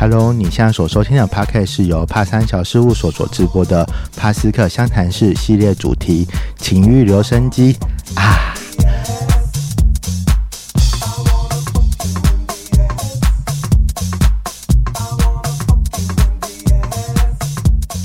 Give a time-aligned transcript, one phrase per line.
[0.00, 7.76] Hello，你现在所收听的 Podcast 是由帕三桥事务所所直播的帕斯克相谈室系列主题情欲留声机
[8.16, 8.54] 啊。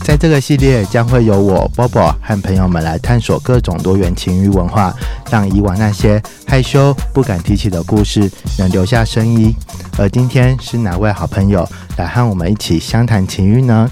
[0.03, 4.93] 在这个系列将会由我 Bobo 和朋友们来探索各种多元情欲文化，
[5.33, 9.51] 让以往那些害羞不敢提起的故事能留下声音。
[9.97, 11.67] 而今天是哪位好朋友
[11.97, 13.89] 来和我们一起相谈情欲呢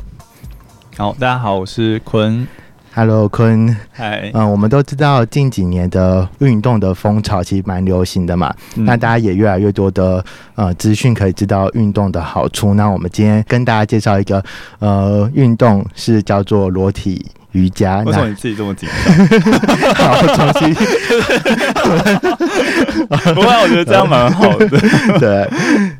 [0.95, 2.47] 好，大家好，我是坤。
[2.93, 3.75] ？Hello，坤。
[3.91, 10.23] 嗨，嗯，我们都知道近几年的运动的风潮其实蛮流行的嘛，嗯那大家也越来越多的
[10.53, 12.75] 呃资讯可以知道运动的好处。
[12.75, 14.43] 那我们今天跟大家介绍一个
[14.77, 18.03] 呃运动是叫做裸体瑜伽。
[18.05, 19.95] 那为什么你自己这么紧张？
[19.95, 20.73] 好，重新
[23.33, 24.67] 不会，我觉得这样蛮好的。
[25.19, 25.49] 对，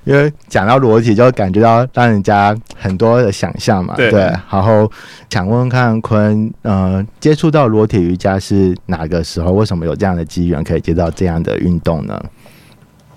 [0.03, 3.93] 因为讲到裸体，就感觉到让人家很多的想象嘛。
[3.95, 4.89] 对然后
[5.29, 9.51] 想问问看坤，呃，接触到裸体瑜伽是哪个时候？
[9.51, 12.21] 为什么有这样的机缘可以接到这样的运动呢？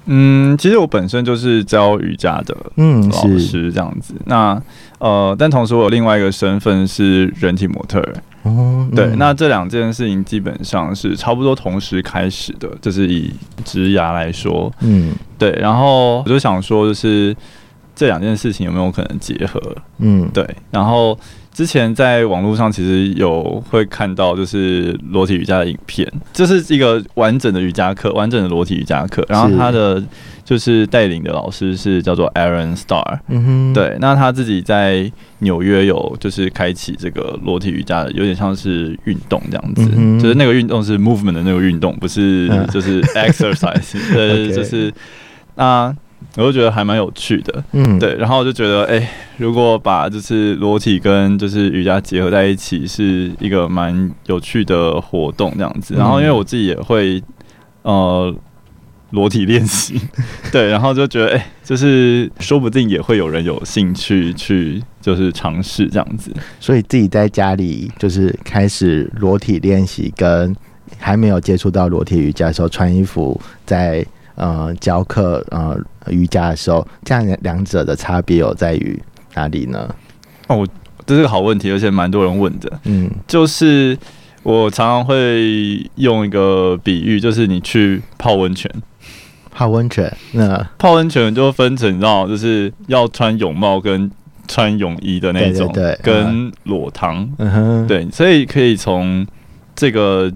[0.07, 4.15] 嗯，其实我本身就是教瑜伽的嗯，老师这样子。
[4.27, 4.61] 那
[4.99, 8.15] 呃，但同时我有另外一个身份是人体模特儿。
[8.43, 13.33] 哦，对，嗯那这两件事情基本上是差不多同时开始的，就是以
[13.65, 14.71] 职涯来说。
[14.81, 17.35] 嗯对，然后我就想说，就是
[17.97, 19.61] 这两件事情有没有可能结合？
[19.99, 21.19] 嗯，对，然后
[21.55, 29.25] 之前在网络上其实有会看到，就是裸体瑜伽的影片，这是一个完整的瑜伽课，完整的裸体瑜伽课。
[29.29, 30.03] 然后他的
[30.45, 42.65] 就是带领的老师是叫做 Aaron Star，嗯哼，对，那他自己在纽约有就是开启这个裸体瑜伽的，有点像是运动这样子，嗯就是那个运动是 movement 的那个运动，不是嗯。
[42.75, 44.55] 就是 exercise， 对，OK。
[44.55, 44.93] 就是
[45.55, 45.95] 那
[46.37, 47.65] 我就觉得还蛮有趣的。
[47.73, 55.95] 嗯，对，然后我就觉得，哎、如果把就是裸体跟就是瑜伽结合在一起，是一个蛮有趣的活动这样子。
[55.95, 57.23] 然后因为我自己也会
[57.83, 58.35] 呃
[59.11, 60.01] 裸体练习，
[60.51, 66.33] 对，然后就觉得，哎、就是说不定也会有人有兴趣去就是尝试这样子。
[66.59, 70.55] 所以自己在家里就是开始裸体练习，跟
[70.99, 74.05] 还没有接触到裸体瑜伽的时候穿衣服在
[74.35, 75.79] 呃教课呃
[76.09, 79.01] 瑜伽的时候，这样两者的差别有在于
[79.35, 79.95] 哪里呢？
[80.49, 80.67] 哦，
[81.07, 82.81] 这是个好问题，而且蛮多人问的。
[82.85, 83.97] 嗯就是
[84.43, 88.71] 我常常会用一个比喻，就是你去泡温泉。
[89.51, 94.11] 泡温泉，那泡温泉就分成，你知道，就是要穿泳帽跟
[94.49, 99.25] 穿泳衣的那种，对对对跟裸汤，嗯哼，对，所以可以从
[99.77, 100.31] 这个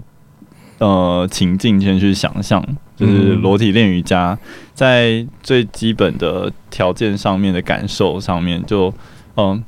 [0.77, 2.65] 呃情境先去想象，
[2.99, 4.37] 就是嗯裸体练瑜伽，
[4.73, 8.93] 在最基本的条件上面的感受上面就，
[9.37, 9.63] 嗯，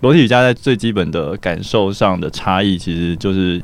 [0.00, 3.62] 裸体瑜伽在最基本的感受上的差异，其实就是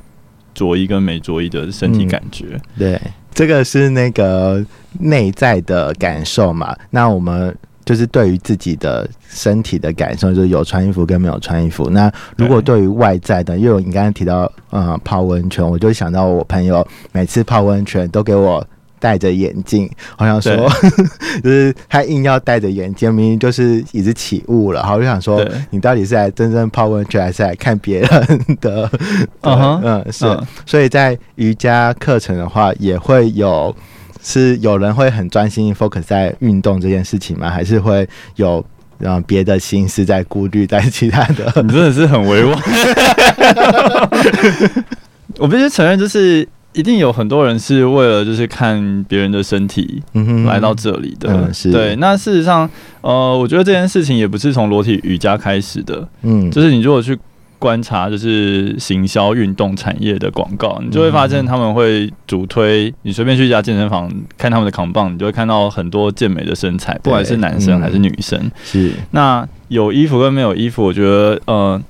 [0.55, 2.61] 着衣跟没着衣的身体嗯感觉。
[2.79, 3.01] 对，
[3.35, 4.65] 这个是那个
[5.01, 6.77] 内在的感受嘛。
[6.91, 7.53] 那我们
[7.85, 11.91] 就是对于自己的身体的感受，就是有穿衣服跟没有穿衣服。
[11.91, 18.65] 那如果对于外在的，因为你刚刚提到呃泡温泉，我就想到我朋友每次泡温泉都给我。
[19.05, 20.57] 戴着眼镜，好像说，
[21.45, 24.83] 就是他硬要戴着眼镜，明明就是已经起雾了。
[24.83, 28.09] 好，我就想说，你到底是来真正泡温泉，还是来看别人
[28.63, 28.91] 的？
[29.45, 30.25] 嗯哼嗯，是。
[30.25, 33.77] 嗯所以在瑜伽课程的话，也会有
[34.23, 37.51] 是有人会很专心 focus 在运动这件事情吗？
[37.51, 38.65] 还是会有
[39.01, 41.53] 呃别的心思在顾虑在其他的？
[41.63, 42.59] 你真的是很委婉。
[45.39, 51.51] 我必须承认，就是一定有很多人是为了就是看别人的身体嗯哼来到这里的。
[51.73, 51.97] 对。
[51.97, 52.69] 那事实上，
[53.01, 57.19] 呃，我觉得这件事情也不是从裸体瑜伽开始的，嗯，就是你如果去。
[57.57, 62.93] 观察就是行销运动产业的广告，你就会发现他们会主推。
[63.03, 68.39] 你随便去一家健身房看他们的扛棒，你就会看到很多健美的身材，不管是男生嗯还是女生。
[68.63, 71.81] 是那有衣服跟没有衣服，我觉得呃，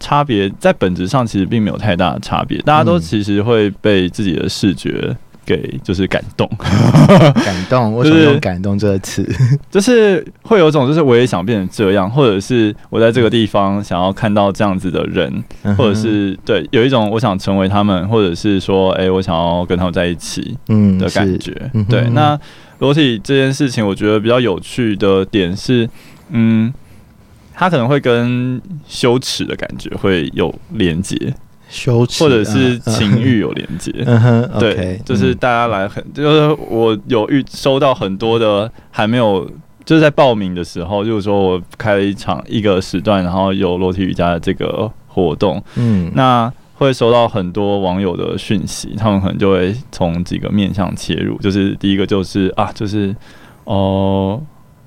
[0.00, 5.16] 差别在本质上其实并没有太大的差别，大家都嗯其实会被自己的视觉
[5.46, 7.94] 给就是感动， 感动。
[7.96, 9.26] 为什么用感动这个词？
[9.70, 21.52] 就是会有种就是我也想变成这样，或者是我在这个地方想要看到这样子的人，嗯或者是对有一种我想成为他们，或者是说哎、我想要跟他们在一起嗯的感觉。
[21.88, 22.38] 对，那
[22.80, 25.88] 裸体这件事情，我觉得比较有趣的点是，
[26.30, 26.70] 嗯，
[27.58, 31.34] 它可能会跟羞耻的感觉会有连接。
[31.68, 33.92] 羞耻，或者是嗯情，欲有连接。
[34.06, 39.50] 嗯哼对就是大家来很，就是我有遇收到很多的还没有。
[39.84, 53.16] 就是在报名的时候，就是说我开了一场一个时段，然后有裸体瑜伽的这个活动，嗯，那会收到很多网友的讯息，他们可能就会从几个面向切入，就是第一个就是啊，就是
[53.64, 54.38] 哦、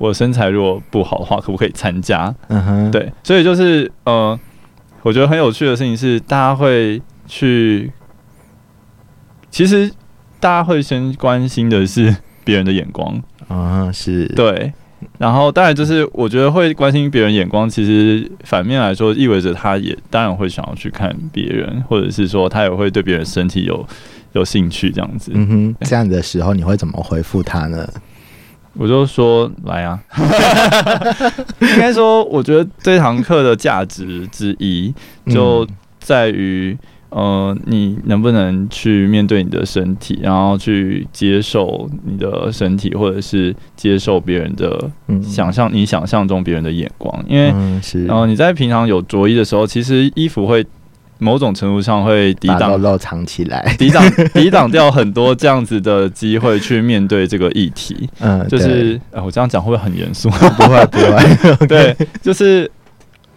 [0.01, 2.33] 我身材如果不好的话，可不可以参加？
[2.47, 4.37] 嗯哼，，对，所以就是呃，
[5.03, 7.91] 我觉得很有趣的事情是，大家会去，
[9.51, 9.91] 其实
[10.39, 14.73] 大家会先关心的是别人的眼光，啊，是，，对。
[15.17, 23.83] 然后，当然就是我觉得会关心别人眼光，其实反面来说，意味着他也当然会想要去看别人，或者是说他也会对别人身体有
[24.33, 25.31] 有兴趣这样子。
[25.33, 27.87] 嗯哼，这样的时候你会怎么回复他呢？
[28.73, 29.99] 我就说来啊，
[31.59, 34.93] 应该说，我觉得这堂课的价值之一
[35.27, 35.67] 就嗯
[35.99, 36.75] 在于，
[37.09, 45.21] 呃，你能不能去面对你的身体，然后去接受你的身体，或者是接受别人的嗯。
[45.21, 47.53] 想象，你想象中别人的眼光，因为。
[48.07, 50.65] 然后你在平常有着衣的时候，其实衣服会
[51.21, 54.03] 某种程度上会抵挡肉藏起来， 抵挡
[54.33, 58.09] 抵挡掉很多这样子的机会去面对这个议题。
[58.19, 60.29] 嗯，就是，哎，我这样讲会不会很严肃？
[60.31, 60.35] 不
[60.67, 62.69] 会不会，对，就是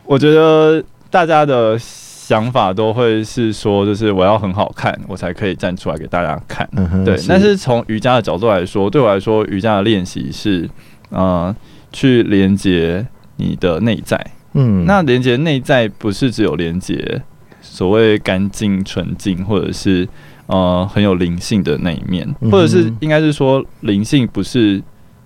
[0.06, 6.66] 我觉得大家的想法都会是说，就是我要很好看，我才可以站出来给大家看。
[7.04, 10.66] 对，但是从瑜伽的角度来说，对我来说，瑜伽的练习是，
[11.10, 11.54] 呃，
[11.92, 14.19] 去连接你的内在。
[14.56, 17.20] 嗯，那连接内在不是只有连接
[17.64, 20.06] 所谓干净纯净，或者是
[20.46, 24.81] 呃很有灵性的那一面，嗯或者是应该是说灵性不是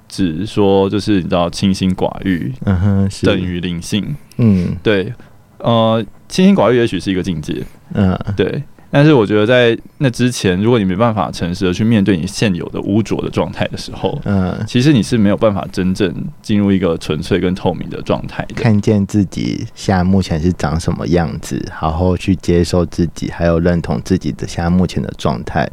[0.06, 3.26] 指说就是你知道清心寡欲嗯哼是。
[3.26, 4.76] 等于灵性，嗯。
[4.82, 5.12] 对，
[5.58, 7.62] 呃清心寡欲也许是一个境界，
[7.94, 8.17] 嗯。
[8.37, 8.62] 对。
[8.90, 18.55] 但是我觉得在那之前，如果你没办法诚实的去面对你现有的污浊的状态的时候，嗯，其实你是没有办法真正进入一个纯粹跟透明的状态的。
[18.55, 25.69] 看见自己现在目前是长什么样子，好好去接受自己，还有认同自己的现在目前的状态，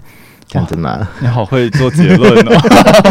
[0.47, 1.07] 这样子吗？
[1.21, 2.59] 你好会做结论哦，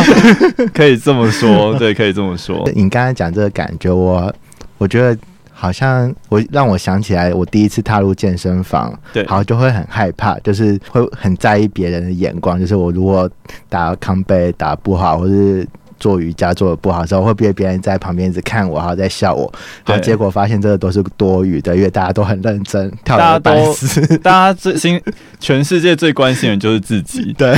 [0.74, 2.70] 可以这么说，对，可以这么说。
[2.74, 4.30] 你刚才讲这个感觉，我
[4.76, 5.16] 我觉得
[5.64, 13.30] 好像我让我想起来，我第一次踏入健身房，对，好就会很害怕，就是会很在意别人的眼光，就是我如果
[13.70, 15.66] 打康贝打不好，或是
[15.98, 19.50] 做瑜伽做的不好的时候，会被别人在旁边一直看我，然后在笑我，
[19.86, 24.00] 然后结果发现这个都是多余的，因为大家都很认真，跳大家的半都死。
[24.18, 25.00] 大家最心，
[25.40, 27.32] 全世界最关心的就是自己。
[27.38, 27.52] 对，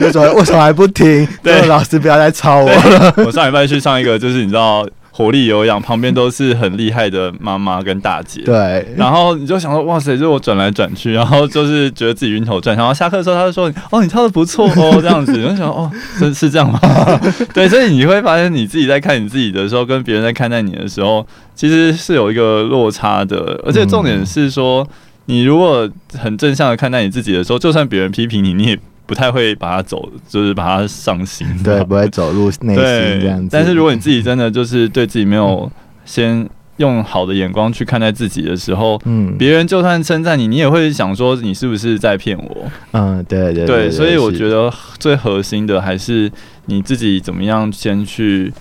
[0.00, 1.26] 为什么为什么还不停？
[1.42, 3.14] 对老师不要再吵我了。
[3.24, 4.86] 我上礼拜去上一个，就是你知道
[5.18, 8.40] 活力有氧，旁边都是很厉害的妈妈跟大姐。
[8.42, 12.84] 对，然后你就想说，哇塞，就是我转来转去，然后就是觉得自己晕头转向。
[12.84, 15.32] 然后下课的时候，他就说，哦，你跳的不错哦，这样子。
[15.44, 16.78] 我就想，哦，是是这样吗？
[17.52, 23.60] 对，所以你会发现你自己在看你自己的时候，跟别人在看待你的时候，其实是有一个落差的。
[23.66, 24.86] 而且重点是说，
[25.26, 31.46] 你如果很正向的看待你自己的时候，就算别人批评你，你也不太会把它走，就是把它上心。
[31.64, 33.48] 对，不会走入内心，这样子。
[33.50, 35.70] 但是如果你自己真的就是对自己没有
[36.04, 36.46] 先
[36.76, 42.70] 用好的眼光去看待自己的时候，嗯别人就算称赞你，你也会想说你是不是在骗我？
[42.92, 46.30] 嗯，对对对，所以我觉得得最核心的还是
[46.66, 48.52] 你自己怎么样先去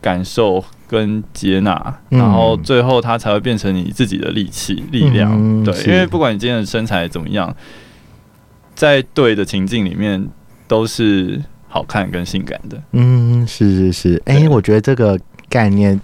[0.00, 5.64] 感受跟接纳，嗯然后最后它才会变成你自己的力气、力量。
[5.64, 7.54] 对，因为不管你今天的身材怎么样，
[8.78, 10.24] 在对的情境里面
[10.68, 12.80] 都是好看跟性感的。
[12.92, 15.18] 嗯，是是是，哎、对我觉得这个
[15.48, 16.00] 概念，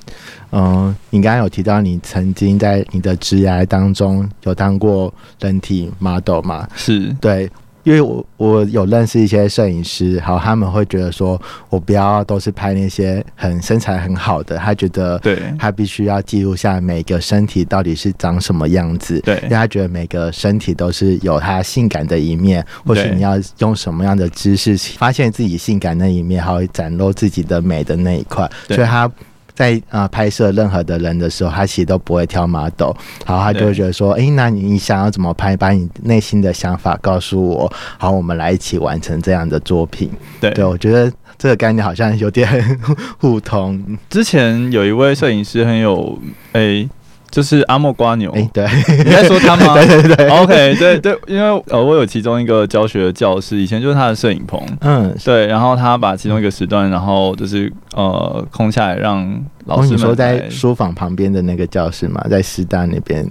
[0.51, 6.69] 嗯、你刚刚有提到你曾经在你的职涯当中有当过人体 model 嘛？
[6.75, 7.49] 是，对，
[7.85, 19.21] 因为我我有认识一些摄影师，好，他们会觉得说我不要都是拍那些很身材很好的，他觉得对，他必须要记录下每个身体到底是长什么样子。
[19.21, 29.11] 对因为他觉得每个身体都是有他性感的一面，或许你要用什么样的姿势发现自己性感那一面，还有展露自己的美的那一块，所以他。
[29.55, 32.93] 在呃拍摄任何的人的时候，他其实都不会挑 model，
[33.27, 35.57] 然后他就会觉得说，诶，那你你想要怎么拍？
[35.57, 40.11] 把你内心的想法告诉我，好，我们来一起完成这样的作品。
[40.41, 42.79] 对对，我觉得这个概念好像有点
[43.19, 43.97] 互通。
[44.11, 46.19] 之前有一位摄影师很有
[46.53, 46.89] 诶、
[47.35, 48.65] 就是阿莫瓜牛，诶，对，
[49.05, 49.75] 你在说他吗？
[49.83, 59.27] 对对对，OK，对对，因为呃，我有其中一个教学的教室，以前就是他的摄影棚，嗯，对，然后他把其中一个时段，然后就是呃空下来让
[59.65, 63.29] 老哦，师们你说在书房旁边的那个教室嘛，在师大那边。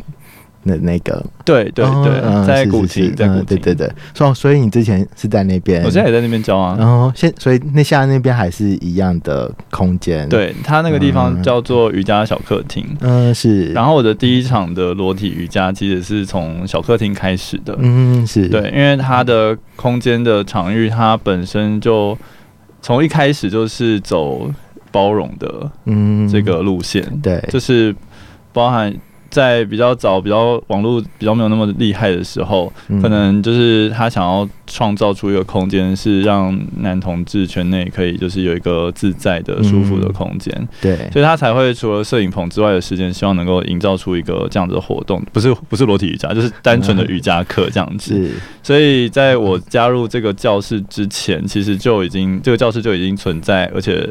[0.66, 6.76] 的那个，对对哦对，嗯在古是是是亭，在古嗯对，对对，所所以你之前是在那边，我现在也在那边教啊。
[6.78, 11.44] 然后现所以那现在那边还是一样的空间，，对它那个地方嗯。
[11.44, 12.86] 叫做瑜伽小客厅。
[13.02, 22.18] 嗯是，然后我的第一场的裸体瑜伽其实是从小客厅开始的，嗯是，对，因为它的空间的场域，它本身就
[22.82, 24.50] 从一开始就是走
[24.92, 26.28] 包容的嗯。
[26.30, 27.94] 这个路线，对，就是
[28.54, 28.94] 包含
[29.34, 33.02] 在比较早、比较网络比较没有那么厉害的时候，嗯。
[33.02, 40.14] 可能就是他想要创造出一个空间，是让男同志圈内可以就是有一个自在的、舒服的嗯。
[40.14, 48.14] 空间，对，所以他才会除了摄影棚之外的时间，希望能够营造出一个这样子的活动，不是不是裸体瑜伽，就是单纯的瑜伽课这样子。
[48.16, 54.08] 是，所以在我加入这个教室之前，其实就已经这个教室就已经存在，而且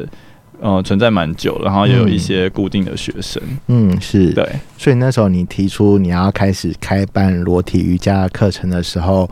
[0.61, 3.41] 呃存在蛮久了，然后也有一些固定的学生。
[3.67, 9.29] 嗯是，对，所以那时候你提出你要开始开办裸体瑜伽课程的时候，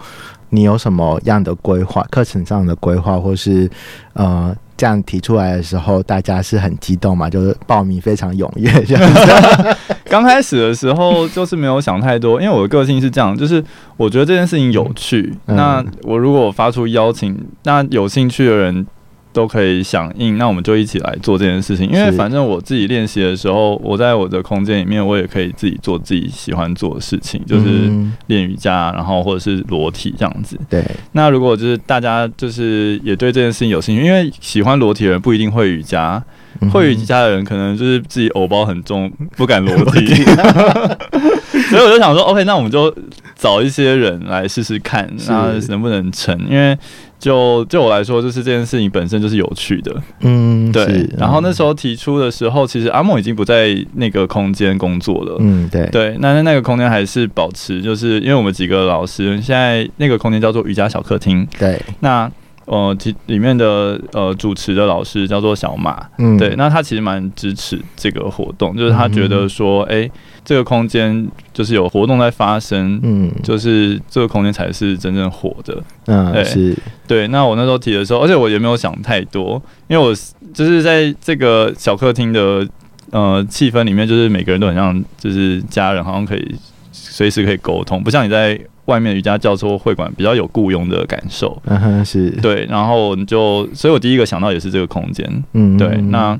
[0.50, 2.06] 你有什么样的规划？
[2.10, 3.70] 课程上的规划，或是
[4.13, 7.30] 呃这样提出来的时候，大家是很激动嘛？
[7.30, 9.78] 就是报名非常踊跃这样子。
[10.12, 13.63] 刚开始的时候就是没有想太多，因为我的个性是这样，就是
[13.96, 18.86] 我觉得这件事情有趣，嗯那我如果发出邀请，那有兴趣的人。
[19.33, 21.88] 都可以响应，那我们就一起来做这件事情。
[21.89, 28.13] 因为反正我自己练习的时候，我在我的空间里面，我也可以自己做自己喜欢做的事情，就是嗯。
[28.27, 30.57] 练瑜伽，然后或者是裸体这样子。
[30.69, 36.21] 对，那如果就是大家就是也对这件事情有兴趣，因为喜欢裸体的人不一定会瑜伽，
[36.61, 36.69] 嗯。
[36.69, 40.05] 会瑜伽的人可能就是自己偶包很重，不敢裸体，
[41.69, 42.93] 所以我就想说，OK，那我们就
[43.35, 46.38] 找一些人来试试看，那能不能成？
[46.50, 46.77] 因为
[47.22, 51.16] 就就我来说，就是这件事情本身就是有趣的，嗯对是。
[51.18, 55.86] 然后那时候候提出的时候，其实阿梦已经不在那个空间工作了，嗯对。
[55.92, 61.80] 对，那那那个空间还是保持，就是因为我们几个老师现在那个空间叫做瑜伽小客厅，对。
[62.00, 62.30] 那
[62.65, 66.38] 呃，其里面的呃主持的老师叫做小马，嗯。
[66.38, 70.10] 对，那他其实蛮支持这个活动，就是他觉得说，哎、
[70.46, 75.84] 这个空间就是有活动在发生，嗯就是这个空间才是真正火的。
[76.06, 76.77] 嗯对是。
[77.08, 80.13] 对，那我那时候提的时候，而且我也没有想太多，因为我
[80.53, 82.65] 就是在这个小客厅的
[83.12, 86.56] 呃气氛里面，就是每个人都很像就是家人，好像可以
[86.91, 88.58] 随时可以沟通，不像你在
[88.91, 91.60] 外面瑜伽教授会馆比较有雇佣的感受。
[91.65, 95.43] 嗯哼是对，然后我就，所以我第一个想到也是这个空间。
[95.53, 96.38] 嗯对，那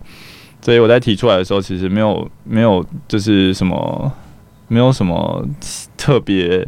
[0.62, 4.12] 所以我在提出来的时候，其实没有没有就是什么
[4.68, 5.48] 没有什么
[5.96, 6.68] 特别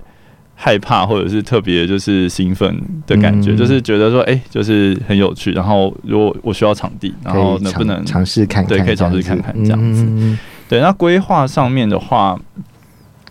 [0.56, 5.52] 害怕或者是特别就是兴奋的感觉，嗯就是觉得说，哎、就是很有趣。
[5.52, 8.78] 然后如果我需要场地，然后能不能尝尝试看看？
[8.78, 10.80] 对可以尝试看看这样子嗯对？
[10.80, 12.40] 那规划上面的话，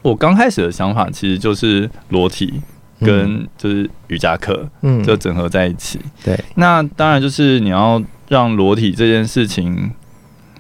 [0.03, 2.61] 我刚开始的想法其实就是裸体
[3.01, 4.69] 跟就是瑜伽课。
[4.83, 5.99] 嗯就整合在一起。
[6.25, 9.91] 对，那当然就是你要让裸体这件事情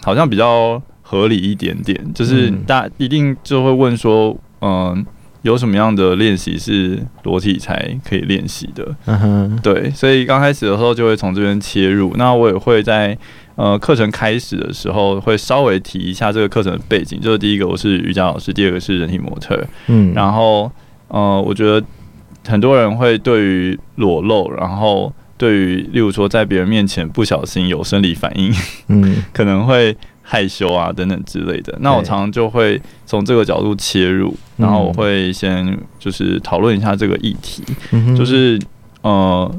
[0.02, 5.04] 好像比较合理一点点，就是嗯大一定就会问说，嗯、
[5.42, 8.96] 有什么样的练习是裸体才可以练习的？
[9.06, 12.14] 嗯哼对，所以刚开始的时候就会从这边切入。
[12.16, 13.16] 那我也会在
[13.54, 20.12] 呃课程开始的时候会稍微提一下这个课程的背景，就是第一个我是瑜伽老师，第二个是人体模特，嗯。
[20.14, 20.70] 然后
[21.08, 21.84] 呃，我觉得
[22.48, 28.52] 很多人会对于裸露，然后对于例如说在别人面前不小心有生理反应，
[28.88, 29.22] 嗯。
[29.32, 31.76] 可能会害羞啊等等之类的。
[31.80, 38.58] 那我常常就会从这个角度切入，然后我会先就是讨论一下这个议题，嗯就是
[39.02, 39.54] 呃。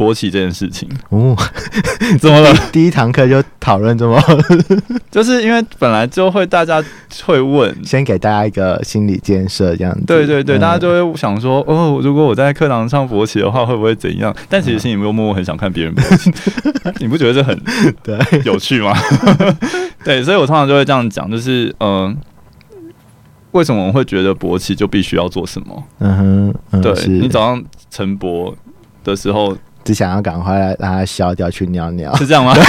[0.00, 1.36] 勃起这件事情，哦，
[2.18, 2.50] 怎么了？
[2.72, 4.18] 第一堂课就讨论这么，
[5.12, 6.82] 就是因为本来就会大家
[7.26, 10.00] 会问，先给大家一个心理建设，这样子。
[10.06, 14.34] 对对对，嗯大家就会想说，哦，如果我在课堂上勃起的话，会不会怎样？
[14.48, 16.32] 但其实心里默默很想看别人勃起，
[16.98, 17.54] 你不觉得这很
[18.02, 18.96] 对有趣吗？
[20.02, 22.16] 对，所以我通常就会这样讲，就是嗯、呃
[23.52, 25.84] 为什么我会觉得勃起就必须要做什么？
[25.98, 28.54] 嗯哼，嗯对你早上晨勃
[29.02, 32.54] 的时候只想要赶快让它消掉去尿尿，是这样吗？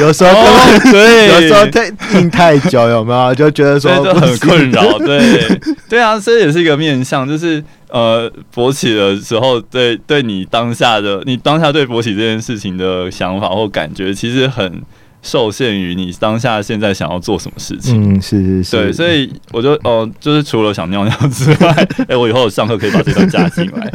[0.00, 1.86] 有时候根哦、对，有时候太
[2.18, 3.34] 硬太久，有没有？
[3.34, 14.80] 就觉得说很困扰，对 对啊，这也是一个面向，就是呃，勃起的时候，对对你当下的你当下对勃起这件事情的想法或感觉，其实很
[15.22, 18.14] 受限于你当下现在想要做什么事情。
[18.14, 23.92] 嗯，是是是，对，所以我就哦、就是除了想尿尿之外， 哎、我以后上课可以把这段加进来。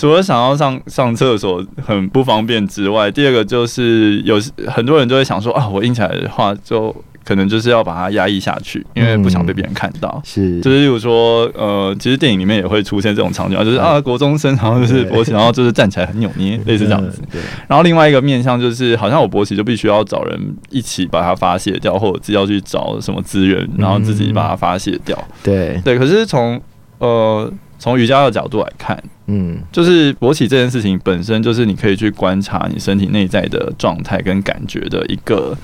[0.00, 10.18] 除了想要上上厕所很不方便之外，第二个就是有很多人就会想说啊，我硬起来的话就可能就是要把它压抑下去，因为不想被别人看到。
[10.24, 17.20] 是，就是例如说，呃，其实电影里面也会出现这种场景啊，就是啊，国中生，然后就是对勃起，然后就是站起来很扭捏，类似这样子。
[17.68, 25.16] 然后另外一个面向就是，好像我勃起就必须要找人一起把它发泄掉，或者自己要去找什么资源，然后自己把它发泄掉。
[25.42, 26.58] 对，对，可是从
[26.98, 29.58] 呃从瑜伽的角度来看，嗯。
[29.72, 35.56] 就是勃起这件事情本身就是你可以去观察你身体内在的状态跟感觉的一个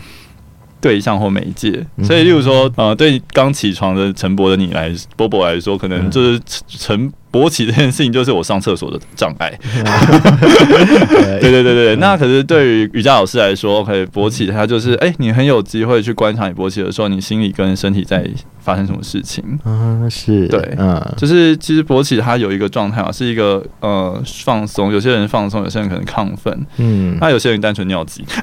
[0.81, 1.87] 对象或媒介。
[2.03, 9.53] 所以，例如说，呃，对刚起床的陈博的你来，波波来说，可能就是晨勃起这件事情就是我上厕所的障碍。
[11.11, 11.41] 对。
[11.41, 18.27] 对对对，那可是对于瑜伽老师来说可以勃起它就是，哎、你很有机会去观察你勃起的时候，你心里跟身体在
[18.67, 19.43] 发生什么事情。
[19.65, 28.25] 嗯是，对嗯就是其实勃起它有一个状态啊，是一个呃放松，有些人放松，有些人可能亢奋，嗯那有些人单纯尿急。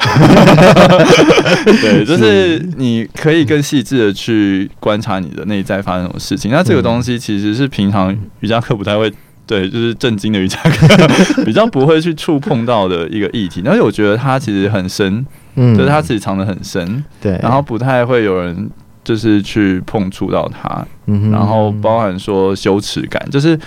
[1.82, 6.50] 对，就是你可以更细致的去观察你的内在发生什么事情。
[6.50, 9.12] 那这个东西其实是平常瑜伽课不太会。
[9.46, 10.88] 对，就是正经的瑜伽课
[11.44, 15.26] 比较不会去触碰到的一个议题，但是我觉得它其实很深，
[15.56, 18.72] 嗯就是它其实藏得很深，对，然后不太会有人
[19.04, 20.86] 就是去碰触到它。
[21.08, 23.60] 嗯然后包含说羞耻感，就是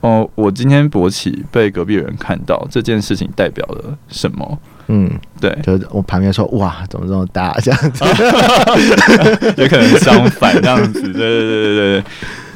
[0.00, 4.58] 哦，我今天勃起被隔壁人看到这件事情代表了什么？
[4.88, 5.10] 嗯，
[5.40, 8.04] 对，就是我旁边说哇，怎么这么大这样子，
[9.56, 12.04] 也可能相反这样子，对对对对对对，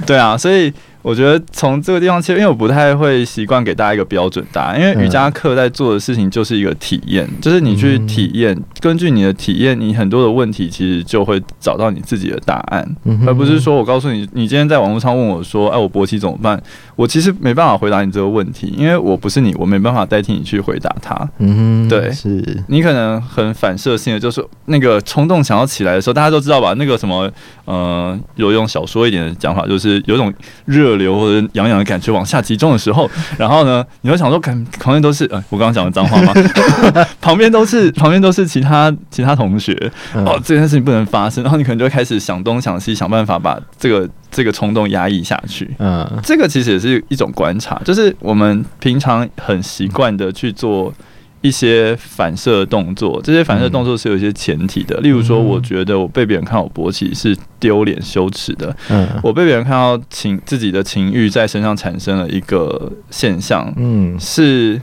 [0.07, 0.73] 对啊，所以。
[1.03, 12.87] 我觉得从这个地方切，因为我不太会习惯给大家一个标准答案，因为瑜伽课在做的事情就是一个体验，就是你去体验，根据你的体验，你很多的问题其实就会找到你自己的答案。
[13.27, 16.61] 而不是说我告诉你，你今天在网络上问我说，哎，我勃起怎么办？
[16.97, 21.17] 我其实没办法回答你这个问题，因为我不是你，我没办法代替你去回答他。
[21.39, 26.75] 嗯，对是，你可能很反射性的，就是那个冲动想要起来的时候，大家都知道吧？
[26.77, 27.31] 那个什么，
[27.65, 30.33] 呃，有用小说一点的讲法，就是有一种
[30.65, 36.33] 热流或者痒痒的感觉往下集中的时候， 然后呢，你会想说，看旁边都是，呃，我刚刚讲的脏话吗？
[37.21, 39.77] 旁边都是旁边都是其他其他同学，
[40.15, 45.69] 嗯哦，这件事情不能发生，然后你可能就会开始想东想西，想办法把这个这个冲动压抑下去。
[45.79, 50.93] 嗯这个其实也是一种观察，就是我们平常很习惯的去做
[51.41, 54.99] 一些反射动作，这些反射动作是有一些前提的。
[55.01, 64.81] 例如说，我觉得我被别人看我勃起是丢脸羞耻的，嗯我被别人看到情自己的情欲在身上产生了一个现象嗯是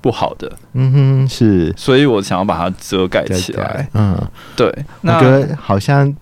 [0.00, 3.88] 不好的，嗯哼，是所以我想要把它遮盖起来。
[3.94, 4.16] 嗯，
[4.56, 6.14] 对，我那觉得好像。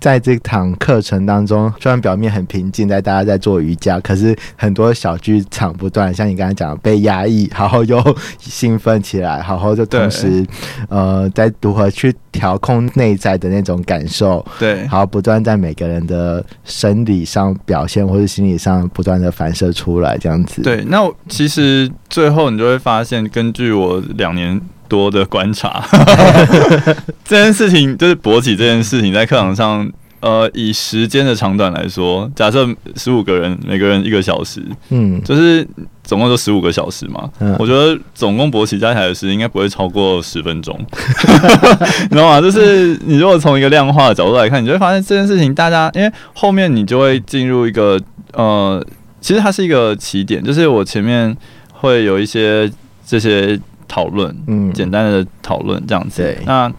[0.00, 8.02] 在这堂课程当中，虽然表面很平静，在大家在做瑜伽，可是很多小剧场不断，像你刚才讲被压抑，然后又
[8.38, 10.46] 兴奋起来，然后就同时，
[10.88, 25.84] 呃，在如何去调控内在的那种感受，对然后不断在每个人的生理上表现，或是心理上不断的反射出来，这样子。，对，那其实最后你就会发现，根据我两年多的观察，
[27.24, 29.88] 这件事情就是勃起这件事情，在课堂上，
[30.20, 35.66] 呃，以时间的长短来说，假设十五个人，每个人一个小时，嗯就是
[36.02, 37.28] 总共就十五个小时嘛。
[37.38, 40.74] 嗯我觉得总共勃起加起来的时间应该不会超过十分钟，
[42.02, 42.40] 你知道吗？
[42.40, 48.00] 就是你如果从一个量化的角度来看，你就会发现这件事情，大家因为后面你就会进入一个
[48.32, 48.84] 呃，
[49.20, 51.36] 其实它是一个起点，就是我前面
[51.72, 52.68] 会有一些
[53.06, 56.70] 这些讨论，嗯简单的讨论这样子对，那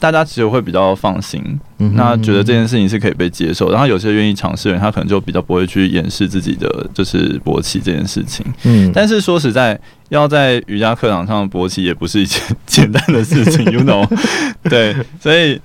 [0.00, 1.42] 大家其实会比较放心，
[1.78, 8.46] 嗯那觉得这件事情是可以被接受，然后有些愿意尝试的人，他可能就比较不会去掩饰自己的就是勃起这件事情。
[8.62, 9.76] 嗯，但是说实在，
[10.10, 14.06] 要在瑜伽课堂上勃起也不是一件 简单的事情，you know？
[14.70, 15.60] 对，所以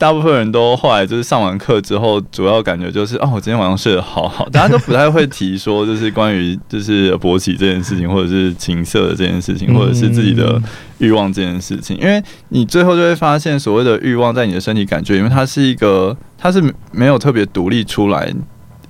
[0.00, 10.58] 大部分人都后来就是上完课之后，主要感觉就是哦，我今天晚上睡得好好， 大家都不太会提说就是关于就是勃起这件事情，或者是情色的这件事情，或者是自己的
[10.96, 18.32] 欲望这件事情，因为你最后就会发现，所谓的欲望在你的身体感觉，因为它是一个，它是没有特别独立出来。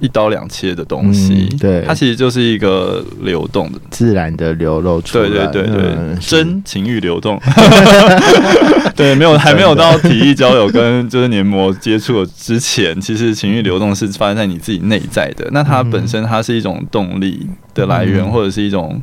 [0.01, 1.83] 一刀两切的东西，嗯对。
[1.87, 5.29] 它其实就是一个流动的，自然的流露出来。
[5.29, 7.41] 对对对对，嗯真情欲流动，
[8.97, 15.47] 对，没有还没有到体液交流跟就是黏膜接触之前，其实情欲流动是发生在你自己内在的。
[15.53, 18.31] 那它本身它是一种动力的来源，嗯。
[18.31, 19.01] 或者是一种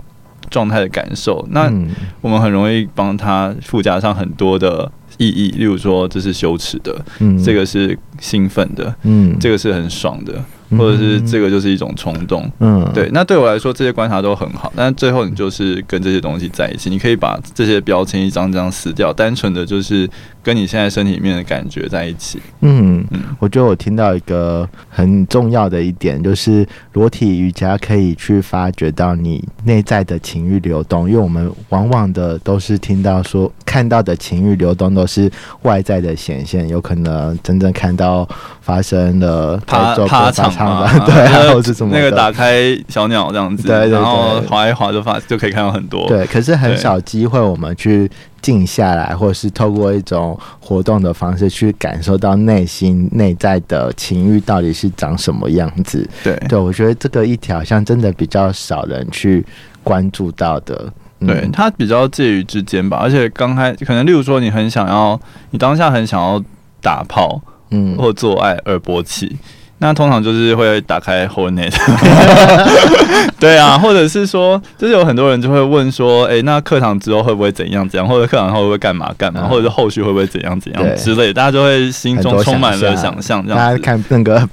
[0.50, 1.46] 状态的感受。
[1.52, 1.90] 那嗯。
[2.22, 7.42] 我们很容易帮它附加上很多的意义，例如说这是羞耻的，嗯。
[7.44, 9.38] 这个是兴奋的，嗯。
[9.40, 10.34] 这个是很爽的，
[10.72, 12.50] 或者是这个就是一种冲动。
[12.60, 20.10] 嗯，对，那对我来说这些观察都很好，但最后你就是跟这些东西在一起，你可以把这些标签一张张撕掉，单纯的就是
[20.42, 22.40] 跟你现在身体里面的感觉在一起。
[22.62, 35.32] 嗯嗯，我觉得我听到一个很重要的一点，就是裸体瑜伽可以去发掘到你内在的情欲流动，因为我们往往的都是听到说看到的情欲流动都是
[35.64, 38.28] 外在的显现，有可能真正看到
[38.68, 46.06] 发生了趴在做趴场嘛， 对啊，就是或是什么那个打开小鸟这样子，对对对然后滑一滑就发就可以看到很多。
[46.10, 56.06] 对，可是很少机会我们去静下来，或者是透过一种活动的方式去感受到内心内在的情欲到底是长什么样子。
[56.22, 59.46] 对对，我觉得这个一条好像真的比较少人去
[59.82, 60.92] 关注到的。
[61.22, 65.18] 嗯对，它比较介于之间吧，而且刚开可能，例如说你很想要，
[65.52, 66.44] 你当下很想要
[66.80, 69.38] 打炮嗯，或做爱而勃起，
[69.80, 71.72] 那通常就是会打开 Hornet，
[73.40, 79.50] 对啊，或者是说，就是有很多人就会问说，哎、那课堂之后会不会怎样怎样，或者课堂后会不会干嘛干嘛，嗯。
[79.50, 80.84] 或者是后续会不会怎样怎样？
[80.98, 83.78] 之类，大家就会心中充满了想想象，这大家。
[83.78, 84.48] 看那个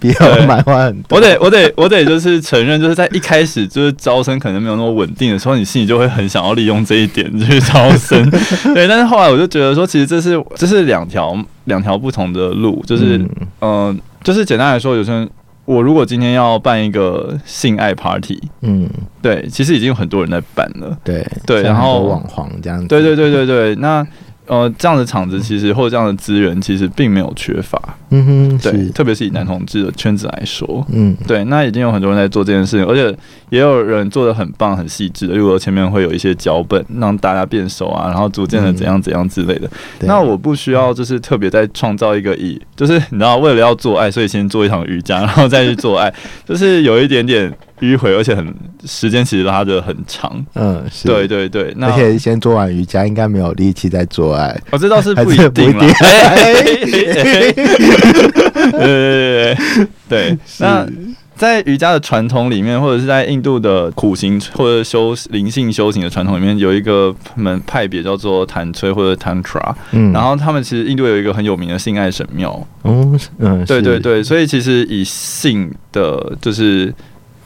[0.46, 8.30] 漫 画很多，我得，我得，我得，就是承认，就是在一开始就是招生可能没有那么稳定的时候，你心里就会很想要利用这一点去招生。
[8.74, 11.34] 对，但是后来我就觉得说，其实这是这是两条
[11.64, 13.16] 两条不同的路，就是
[13.62, 13.88] 嗯。
[13.88, 15.30] 嗯、就是简单来说，有些人
[15.66, 18.88] 我如果今天要办一个性爱 party，嗯，
[19.22, 20.98] 对，其实已经有很多人在办了。
[21.04, 24.04] 对对然后网黄这样子，对对对对对，那
[24.46, 27.80] 呃这样的场子其实或者这样的资源其实并没有缺乏，
[28.10, 30.86] 嗯哼，对，特别是以男同志的圈子来说。
[30.92, 33.16] 嗯对，那已经有很多人在做这件事情，而且
[33.50, 35.34] 也有人做的很棒、很细致的。
[35.34, 39.68] 例如说前面会有一些脚本，让大家变熟啊，然后逐渐的怎样怎样之类的。
[39.98, 46.12] 对那我不需要就是特别再创造一个以，就是你知道为了要做爱，所以先做一场瑜伽，然后再去做爱，
[46.46, 47.52] 就是有一点点
[47.84, 50.44] 迂回，而且很时间其实拉的很长。
[50.54, 54.48] 嗯是，对对对，那而且先做完瑜伽，应该没有力气再做爱。
[54.70, 55.50] 哦，这倒是不一定啦。
[55.50, 56.52] 不一定哎哎
[58.78, 59.56] 哎哎
[60.08, 60.86] 对那
[61.36, 76.94] 在瑜伽的传统里面，或者是在印度的苦行或者修灵性修行的传统里面，有一个门派别叫做谭崔或者 Tantra，、嗯，然后他们其实印度有一个很有名的性爱神庙，嗯嗯，对对，对，所以其实以性的就是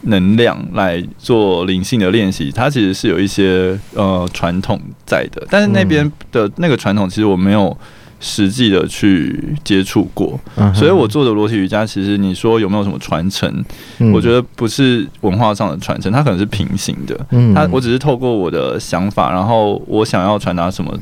[0.03, 7.77] 能量来做灵性的练习，它其实是有一些呃传统在的，但是那边的那个传统其实我没有
[8.21, 13.53] 实际的去接触过，嗯所以我做的裸体瑜伽，其实你说有没有什么传承？
[13.99, 17.19] 嗯我觉得不是文化上的传承，它可能是平行的。
[17.31, 20.97] 嗯它我只是透过我的想法，然后我想要传达什么。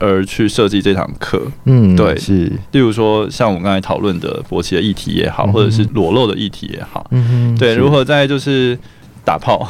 [0.00, 2.16] 而去设计这堂课，嗯对。
[2.18, 2.50] 是。
[2.72, 8.78] 例如说像我们刚才讨论的勃起的议题也好，嗯或者是裸露的议题也好，嗯哼对，如何在就是
[9.24, 9.68] 打炮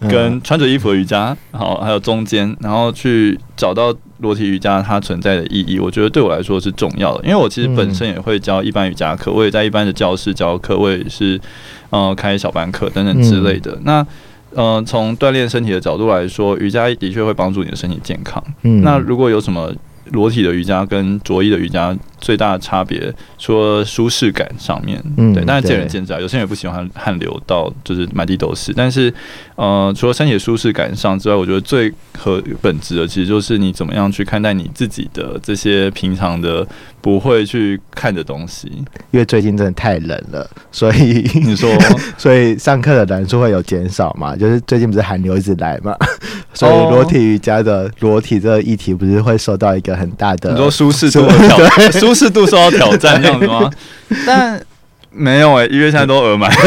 [0.00, 0.08] 嗯。
[0.08, 11.40] 跟穿着衣服的瑜伽，好，还有中间，然后去找到裸体瑜伽它存在的意义，我觉得对我来说是重要的，因为我其实本身也会教一般瑜伽课，我也在一般的教室教课，我也是
[11.90, 13.76] 呃开小班课等等之类的。
[13.82, 14.04] 那
[14.58, 18.42] 呃，从锻炼身体的角度来说，瑜伽的确会帮助你的身体健康。
[18.62, 19.72] 嗯那如果有什么
[20.10, 26.20] 裸体的瑜伽跟着衣的瑜伽最大的差别，说舒适感上面，嗯对，当然见仁见智啊。
[26.20, 29.12] 有些人也不喜欢汗流到就是满地都是，但是
[29.56, 36.66] 呃，除了身体的舒适感上之外，我觉得最和本质的其实就是你怎么样去看待你自己的这些平常的
[37.00, 38.68] 不会去看的东西。
[39.10, 41.70] 因为最近真的太冷了，所以你说
[42.18, 44.36] 所以上课的人数会有减少嘛？
[44.36, 45.96] 就是最近不是寒流一直来嘛，
[46.52, 51.58] 所以哦裸体瑜伽的裸体这个议题不是会受到一个很大的你说舒适度的挑，
[52.08, 53.70] 舒适度受到挑战这样子吗？
[54.26, 54.58] 但
[55.10, 56.50] 没有哎、因为现在都额满。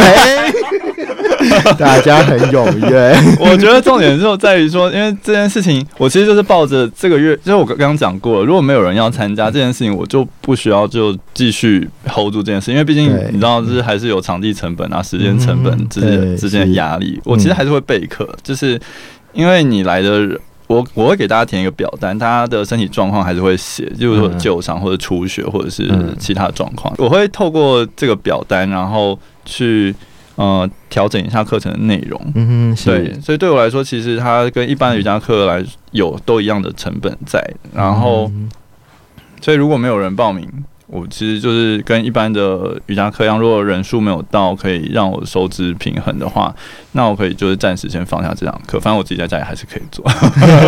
[1.77, 17.19] 大家很踊跃，我觉得重点就在于说，因为这件事情，我其实就是抱着这个月，就是我刚刚讲过了，如果没有人要参加这件事情，我就不需要就继续 hold 住这件事，因为毕竟你知道，就是还是有场地成本啊、时间成本嗯之间之间的压力。
[17.23, 18.80] 我其实还是会备课，就是
[19.34, 20.39] 因为你来的人。
[20.71, 26.93] 我我会给大家填一个表单，大家的身体状况还是会写，就是说嗯旧伤或者出血或者是嗯其他的状况。
[26.97, 29.93] 我会透过这个表单，然后去
[30.36, 32.19] 呃调整一下课程的内容。
[32.36, 37.39] 嗯哼，对，所以对我来说，其实它跟一般的瑜伽课来有都一样的成本在。
[37.73, 38.49] 然后，嗯
[39.41, 40.47] 所以如果没有人报名，
[40.91, 46.54] 我其实就是跟一般的瑜伽课一样，如果人数没有到可以让我收支平衡的话，
[46.91, 50.06] 那我可以就是暂时先放下这堂课，反正我自己在家里还是可以做。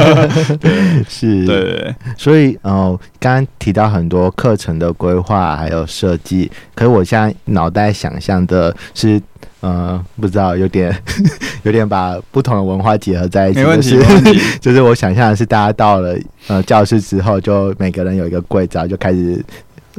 [1.10, 9.22] 是，对是对，所以呃，刚刚提到很多课程的规划还有设计，可是我现在脑袋想象的是。
[9.60, 10.94] 呃，不知道，有点
[11.64, 14.04] 有点把不同的文化结合在一起，就是。
[14.60, 19.42] 就是我想象的是，大家到了呃教室之后，就每个人有一个柜子，然后就开始。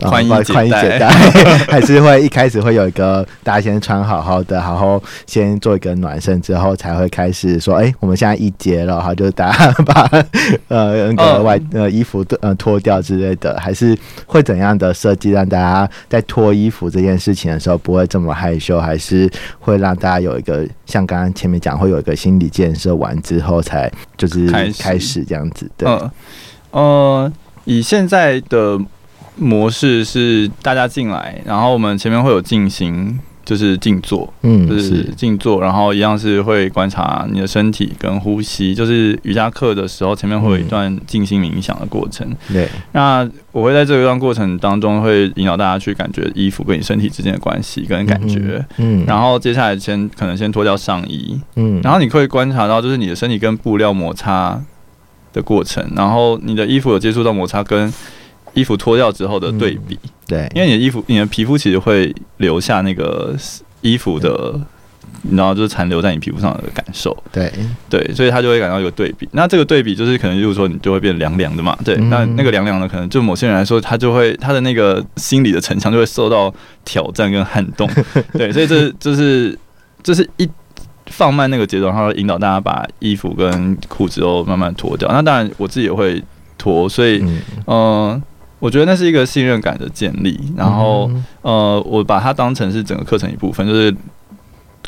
[0.00, 1.08] 呃宽衣宽衣解带，
[1.68, 10.08] 还是会一开始会有一个大家先穿好好的，然后先做一个暖身之后，才会开始说，哎、我们现在一节了，然后就大家把
[10.68, 24.82] 呃那个嗯外呃衣服呃脱掉之类的，还是会怎样的设计让大家在脱衣服这件事情的时候不会这么害羞，还是会让大家有一个像刚刚前面讲会有一个心理建设完之后才就是开始。
[24.82, 26.10] 开始这样子，对，嗯
[26.72, 27.32] 呃，
[27.64, 28.78] 以现在的
[29.36, 33.18] 模式是大家进来，然后我们前面会有进行。
[33.44, 38.74] 就是静坐，嗯就是静坐，然后一样是会观察你的身体跟呼吸。
[38.74, 42.26] 就是瑜伽课的时候，前面会有一段静心冥想的过程。
[42.50, 48.64] 对，那我会在这一段过程当中，会引导大家去感觉衣服跟你身体之间的关系跟感觉。
[48.78, 54.58] 嗯，然后接下来先可能先脱掉上衣，嗯，然后你会观察到，就是你的身体跟布料摩擦
[55.34, 57.92] 的过程，然后你的衣服有接触到摩擦跟
[58.54, 63.34] 衣服脱掉之后的对比，对，因为你的衣服、你的皮肤其实会留下那个
[63.82, 64.58] 衣服的，
[65.32, 67.52] 然后就是残留在你皮肤上的感受，对，
[67.90, 69.28] 对，所以他就会感到一个对比。
[69.32, 71.96] 那这个对比就是可能，就是说你就会变凉凉的嘛，对。
[71.96, 76.52] 嗯那那个凉凉的，可能就某些人来说，他就会他的那个心理的城墙就会受到
[76.84, 77.88] 挑战跟撼动，
[78.34, 78.52] 对。
[78.52, 79.58] 所以这就是
[80.02, 80.48] 这是一
[81.06, 85.08] 放慢那个节奏，然后引导大家把衣服跟裤子都慢慢脱掉。
[85.10, 86.22] 那当然我自己也会
[86.56, 88.22] 脱，所以嗯，嗯。
[88.64, 93.94] 我觉得那是一个信任感的建立，然后、嗯呃，我把它当成是整个课程一部分，就是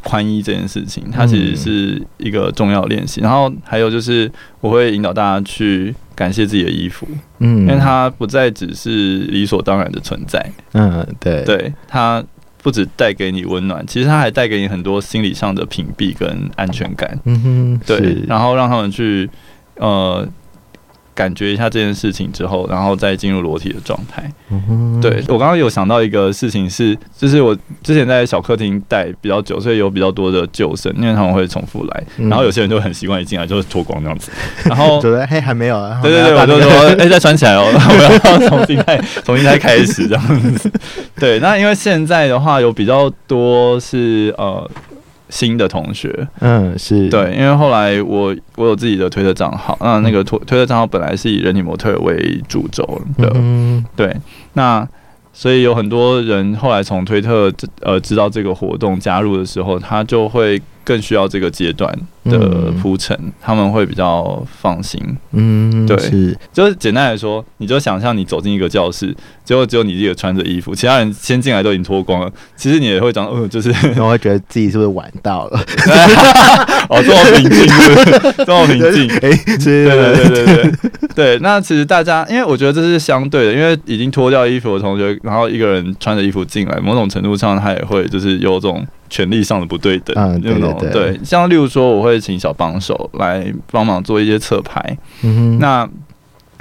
[0.02, 3.20] 宽衣这件事情，它其实是一个重要练习。
[3.20, 7.06] 然后还有就是，我会引导大家去感谢自己的衣服，
[7.40, 12.24] 嗯，因为它不再只是理所当然的存在，嗯，对，，对它
[12.62, 17.20] 不止带给你温暖，其实它还带给你很多心理上的屏蔽跟安全感。
[17.24, 19.28] 嗯哼，对，然后让他们去
[19.74, 20.26] 呃
[21.16, 24.31] 感觉一下这件事情之后，然后再进入裸体的状态。
[24.50, 34.31] 嗯对我刚刚有想到一个事情是，就是我之前在小客厅待比较久，所以有比较多的旧生，因为他们会重复来，嗯然后有些人就很习惯一进来就是脱光这样子，
[34.68, 40.70] 然后觉得嘿还没有啊，对对对， 我就说哎、再穿起来哦， 我要重新再重新再开始这样子。
[41.18, 44.70] 对，那因为现在的话有比较多是呃
[45.28, 52.84] 新的同学，嗯是，对，因为后来我我有自己的推特账号，那那个推推特账号本来是以人体模特为主轴
[53.18, 54.14] 的，嗯对，
[54.52, 54.86] 那
[55.32, 61.92] 所以有很多人后来从推特呃知道这个活动加入的时候，他就会更需要这个阶段
[62.28, 65.00] 的嗯铺陈，他们会比较放心。
[65.32, 75.60] 嗯对是，就是简单来说，你就想象你走进一个教室，结果只有你自己穿着衣服，其他人先进来都已经脱光了，其实你也会讲，呃，就是 然后会觉得自己是不是晚到了？
[76.88, 77.66] 哦，这么平静
[78.44, 79.08] 这么平静。
[79.18, 80.72] 哎，是，对对对对对
[81.14, 94.81] 对，那其实大家，因为我觉得这是相对的，因为已经脱掉衣服的同学，然后一个人穿着衣服进来，某种程度上他也会就是有种权力上的不对等，嗯对对对，像例如说，我会请小帮手来帮忙做一些侧拍，
[95.22, 95.88] 嗯哼，那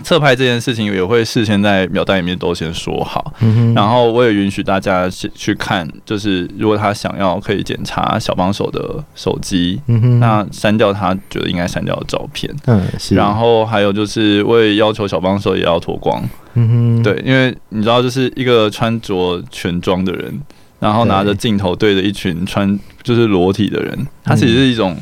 [0.03, 3.73] 侧拍这件事情也会事先在表单里面都先说好，嗯哼。
[3.73, 12.53] 然后我也允许大家去去看，就是如果他想要可以检查小帮手的手机，嗯哼，那删掉他觉得应该删掉的照片。
[12.65, 16.21] 嗯是，然后还有就是，我也要求小帮手也要脱光，
[16.55, 16.67] 嗯
[16.99, 20.41] 哼，对，因为你知道，就是一个穿着全装的人，
[20.81, 25.01] 然后拿着镜头对着一群穿就是裸体的人，他其实是一种、不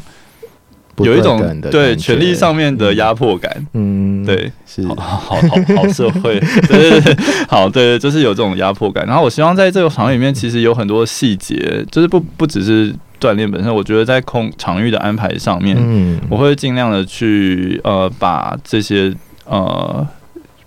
[0.98, 4.86] 有一种对权力上面的压迫感，嗯，对，是。
[4.88, 7.16] 好，好好好社会， 对对对，
[7.48, 9.06] 好对，就是有这种压迫感。
[9.08, 19.12] 然后我希望在这个场域里面，其实有很多细节，就是不不只是锻炼本身，我觉得在空场域的安排上面，嗯，我会尽量的去呃把这些
[19.46, 20.06] 呃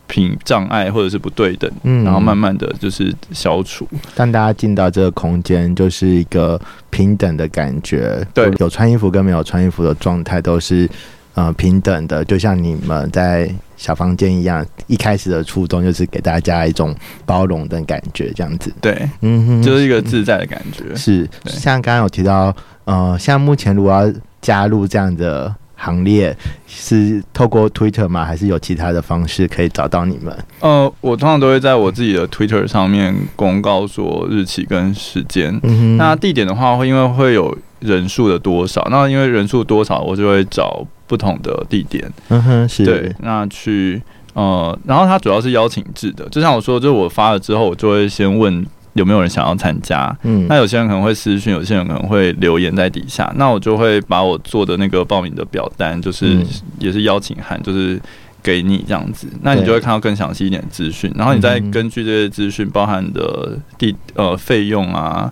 [0.07, 3.87] 品障碍或者是不对等，嗯然后慢慢的就是消除。
[4.15, 8.27] 让大家进到这个空间，就是一个平等的感觉。
[8.33, 10.89] 对有穿衣服跟没有穿衣服的状态都是
[11.35, 14.65] 呃平等的，就像你们在小房间一样。
[14.89, 18.73] 一开始的初衷就是给大家一种包容的感觉，这样子。
[18.81, 20.95] 对，嗯哼，就是一个自在的感觉。
[20.95, 26.37] 是像刚刚有提到，呃，像目前如果要加入这样的行列，
[26.67, 28.25] 是透过 Twitter 吗？
[28.25, 30.37] 还是有其他的方式可以找到你们？
[30.61, 35.59] 呃，我通常都会在我自己的 Twitter 上面公告说日期跟时间。
[35.63, 42.11] 嗯那地点的话，会因为会有人数的多少，那因为人数多少，我就会找不同的地点。
[42.29, 50.17] 嗯哼是对，那去呃，然后它主要是邀请制的，就像我说，就是我发了之后，我就会先问有没有人想要参加。
[50.25, 50.47] 嗯。
[50.49, 56.47] 那有些人可能会私讯，有些人可能会留言在底下，那我就会把我做的那个报名的表单，就是、嗯。
[56.79, 58.01] 也是邀请函，就是
[58.43, 65.31] 给你这样子，那你就会看到更详细一点的资讯，然后你再嗯根据这些资讯包含的地呃费用啊，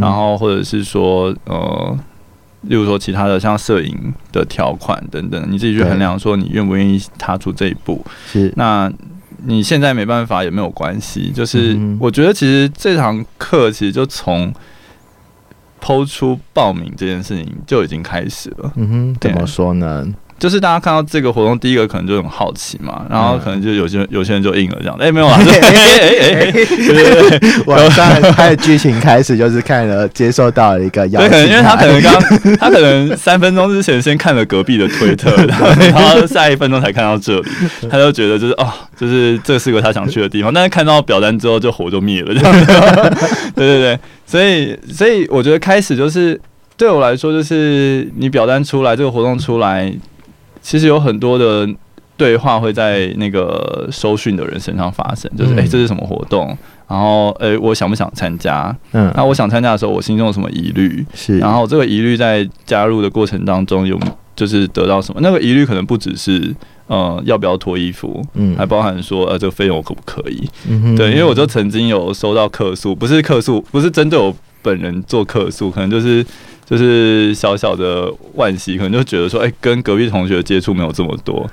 [0.00, 1.96] 然后或者是说呃，
[2.62, 3.94] 例如说其他的像摄影
[4.32, 8.04] 的条款等等，你自己去衡量说你愿不愿意踏出这一步。
[8.26, 8.52] 是。
[8.56, 8.90] 那
[9.44, 14.52] 你现在没办法也没有关系，就是我觉得其实这堂课其实就从
[15.80, 18.72] 抛出报名这件事情就已经开始了。
[18.76, 20.06] 嗯哼，怎么说呢？
[20.38, 25.60] 就是大家看到这个活动，第一个可能就很好奇嘛，然后嗯可能就有些有些人就应了这样，哎、没有啊，对
[26.52, 32.12] 对对，晚上他的剧情开始就是看了接受到了一个邀对，请可能因为他可能刚
[32.58, 37.48] 他可能三分钟之前先看了隔壁的推特，然后然后下一分钟才看到这里，
[37.90, 42.66] 他就觉得就是哦，就是这是个他想去的地方，但是看到表单之后就火就灭了，这样子。
[43.54, 46.38] 对对对，所以所以我觉得开始就是
[46.76, 49.90] 对我来说，就是你表单出来，这个活动出来，
[50.66, 51.68] 其实有很多的。
[52.18, 56.56] 对话会在那个收讯的人身上发生，就是诶这是什么活动？
[56.88, 58.74] 然后哎、诶我想不想参加？
[58.92, 61.04] 嗯那我想参加的时候，我心中有什么疑虑？
[61.12, 64.00] 是，然后这个疑虑在加入的过程当中有
[64.34, 65.20] 就是得到什么？
[65.20, 70.48] 那个疑虑可能不只是呃要不要脱衣服，嗯还包含说呃这个费用可不可以？
[70.70, 74.34] 嗯哼对，因为我就曾经有收到客诉，不是客诉，不是针对我
[74.66, 76.26] 本人做客诉，可能就是。
[76.68, 81.48] 就是小小的惋惜，可能就觉得说，哎、跟隔壁同学接触没有这么多，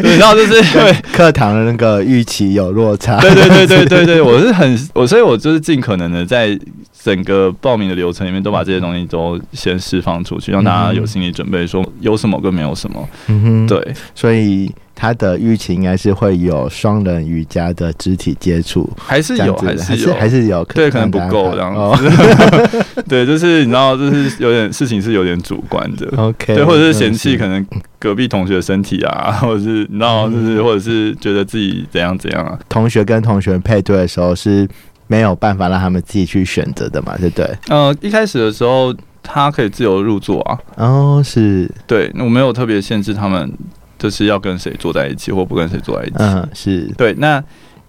[0.00, 6.58] 对，然后就是对课堂的那个预期有落差，对对对对对对， 我是很我，所以我就是尽可能的在
[7.04, 13.06] 整个报名的流程里面都把这些东西都先释放出去，让大家有心理准备，说有什么跟没有什么。
[13.26, 22.10] 嗯哼，对，所以他的预期应该是会有双人瑜伽的肢体接触，还是有，还还是有，还是有，对，可能不够这样子。
[23.06, 26.08] 对，就是你知道，就是有点事情是有点主观的。
[26.16, 27.66] OK，对，或者是嫌弃嗯可能
[27.98, 32.58] 隔壁同学的身体啊， 或者是你知道，就是或者是觉得自己怎样怎样啊。
[32.68, 34.66] 同学跟同学配对的时候是
[35.08, 37.46] 没有办法让他们自己去选择的嘛，对不对？
[37.68, 43.52] 呃，一开始的时候，他可以自由入座啊，哦，是，对，我没有特别限制他们，
[43.98, 46.16] 就是要跟谁坐在一起或不跟谁坐在一起。
[46.18, 47.42] 嗯，是，对，那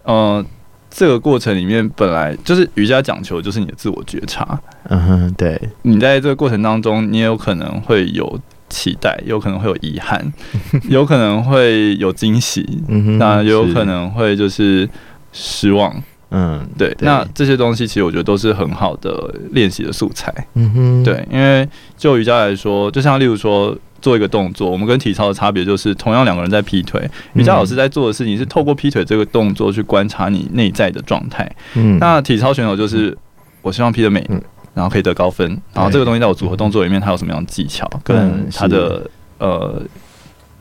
[0.04, 0.44] 呃，
[0.90, 8.40] 这个过程里面本来就是瑜伽讲求就是你的自我觉察，嗯哼，对，你在这个过程当中，你也有可能会有
[8.70, 10.34] 期待，有可能会有遗憾，
[10.90, 12.84] 有可能会有惊喜，
[13.20, 14.90] 那也有可，能会就是
[15.32, 15.94] 失望。
[16.30, 20.34] 嗯，对，那这些东西其实我觉得都是很好的练习的素材。
[20.56, 31.50] 嗯哼，对，因为就瑜伽来说，就像例如说做一个动作，我们跟体操的差别就是，同样两个人在劈腿，瑜伽老师在做的事情是透过劈腿这个动作去观察你内在的状态。
[31.76, 33.18] 嗯，那体操选手就是，
[33.62, 34.42] 我希望劈得美嗯，
[34.74, 39.82] 然后可以得高分，然后这个东西在我组合动作里面它有什么样的技巧，跟嗯它的呃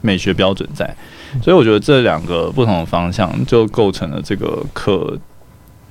[0.00, 0.88] 美学标准在，
[1.42, 5.18] 所以我觉得这两个不同的方向就构成了这个课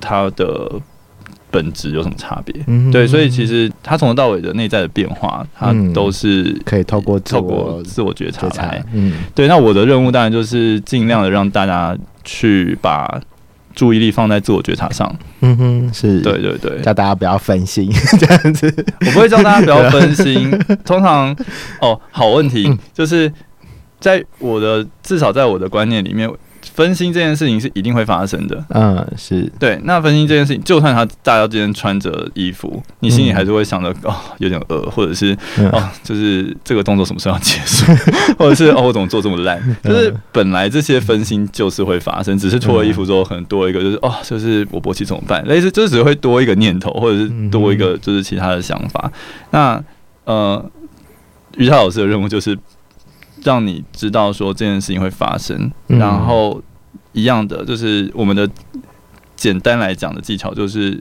[0.06, 0.72] 它的
[1.50, 2.54] 本质有什么差别。
[2.68, 5.92] 嗯对，所以其实它从头到尾的内在的变化，它嗯。
[5.94, 8.64] 都是可以透过自透我过自我觉察觉察。
[8.64, 13.20] 来。，嗯，对，那我的任务当然就是尽量的让大家去把
[13.74, 15.14] 注意力放在自我觉察上。
[15.42, 17.90] 嗯哼，是，对，对对，叫大家不要分心，
[18.20, 20.52] 这样子，我不会叫大家不要分心。
[20.86, 21.36] 通常，
[21.82, 22.78] 哦，好问题，嗯。
[22.94, 23.32] 就是
[24.00, 26.30] 在我的至少在我的观念里面，
[26.76, 28.64] 分心这件事情是一定会发生的。
[28.70, 37.86] 嗯，是，对，那分心这件事情，就算他大家今天穿着衣服，你心里还是会想着、哦，有点饿，或者是嗯哦，就是这个动作什么时候要结束，
[38.38, 39.62] 或者是哦，我怎么做这么烂？
[39.82, 45.42] 就是本来这些分心就是会发生，只是脱了衣服之后，可能多一个就是哦，就是我勃起怎么办？
[45.48, 49.10] 类似就是只会多一个念头，或者是多一个就是其他的想法。
[49.52, 49.82] 那
[50.26, 50.64] 呃，
[51.58, 52.58] 瑜伽老师的任务就是
[53.46, 56.62] 让你知道说这件事情会发生，嗯然后
[57.14, 58.50] 一样的就是我们的
[59.38, 61.00] 简单来讲的技巧就是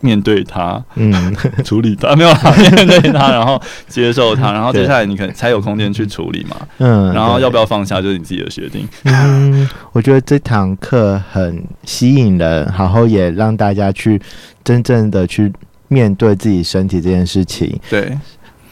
[0.00, 0.82] 面对它。
[0.96, 6.56] 嗯， 处理它， 没有啦， 面对它，然后接受它，然后接下来你可能才有空间去处理嘛。
[6.78, 8.88] 嗯，然后要不要放下，就是你自己的决定。
[9.04, 14.20] 嗯，我觉得这堂课很吸引人，然后也让大家去
[14.64, 15.52] 真正的去
[15.88, 17.78] 面对自己身体这件事情。
[17.88, 18.18] 对，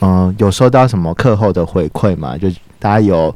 [0.01, 2.37] 嗯、有收到什么课后的回馈吗？
[2.37, 2.49] 就
[2.79, 3.35] 大家有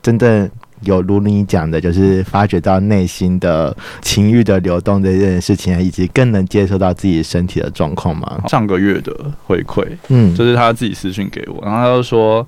[0.00, 0.50] 真正
[0.82, 8.42] 有如你讲的，就是发掘到内心的情欲的流动这件事情，以及更能接受到自己身体的状况吗？
[8.48, 9.14] 上个月的
[9.44, 12.46] 回馈，嗯，就是他自己私讯给我，然后他就说，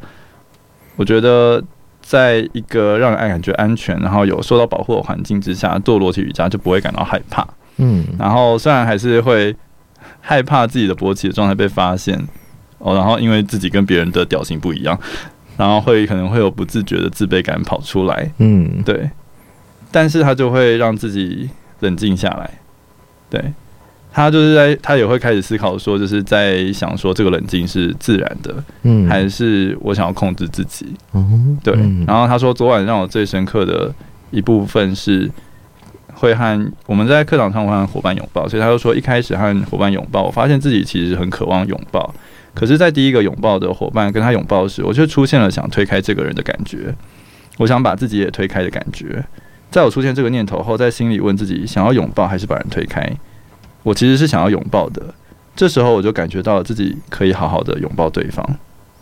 [0.96, 1.62] 我觉得
[2.02, 7.46] 在一个让人感觉安全，然后有受到保护的环境之下，做裸体瑜伽就不会感到害怕。
[7.76, 9.54] 嗯然后虽然还是会
[10.20, 12.20] 害怕自己的勃起的状态被发现，
[12.78, 14.98] 哦，然后因为自己跟别人的表情不一样，
[15.56, 18.82] 然后会可能会有不自觉的自卑感跑出来，嗯。
[18.84, 19.10] 对，
[19.90, 21.48] 但是他就会让自己
[21.80, 22.50] 冷静下来，
[23.30, 23.42] 对。
[24.16, 30.86] 他就是在，他也会开始思考说，就是在想说，这个冷静是自然的，嗯，还是我想要控制自己？
[31.14, 31.74] 嗯对。
[31.76, 32.04] 嗯。
[32.06, 33.92] 然后他说，昨晚让我最深刻的
[34.30, 35.28] 一部分是
[36.12, 42.14] 会和我们在课堂上会和伙伴拥抱，所以他就说，一开始和伙伴拥抱，我发现自己其实很渴望拥抱，
[42.54, 46.94] 可是，在第一个拥抱的伙伴跟他拥抱时，我却出现了想推开这个人的感觉，
[47.58, 49.24] 我想把自己也推开的感觉。
[49.70, 53.04] 在我出现这个念头后，在心里问自己，想要拥抱还是把人推开？
[53.82, 55.02] 我其实是想要拥抱的。
[55.56, 58.44] 这时候我就感觉到自己可以好好的拥抱对方，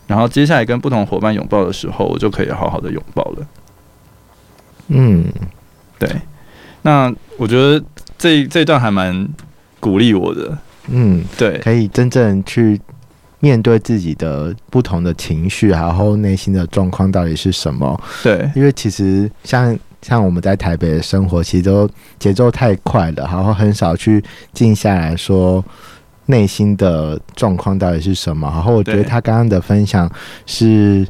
[0.07, 3.47] 然后接下来跟不同伙伴拥抱的时候，我就可以好好的拥抱了。
[4.89, 5.25] 嗯
[5.99, 6.11] 对，
[6.83, 7.83] 那我觉得
[8.19, 9.29] 这这段还蛮
[9.79, 10.59] 鼓励我的。
[10.89, 12.81] 嗯，对，可以真正去
[13.43, 18.01] 面对自己的不同的情绪，然后内心的状况到底是什么。
[18.23, 21.87] 对，因为其实像像我们在台北的生活，其实都
[22.19, 24.25] 节奏太快了，然后很少去
[24.55, 25.63] 静下来说
[26.27, 28.49] 内心的状况到底是什么。
[28.49, 30.11] 然后我觉得他刚刚的分享
[30.47, 31.07] 是。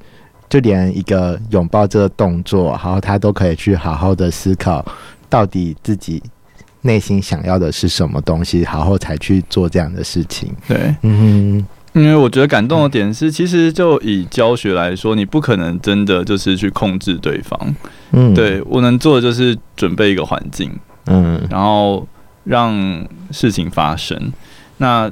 [0.52, 4.84] 就连一个拥抱这个动作，然后他都可以去好好的思考，
[5.26, 6.22] 到底自己
[6.82, 10.54] 内心想要的是什么东西，然后才去做这样的事情。
[10.68, 17.74] 对，嗯因为我觉得感动的点是，其实就以教学来说，你不可能真的就是去控制对方。
[18.12, 20.70] 嗯，对我能做的就是准备一个环境，
[21.06, 22.06] 嗯然后
[22.44, 22.74] 让
[23.30, 24.32] 事情发生。
[24.78, 25.10] 那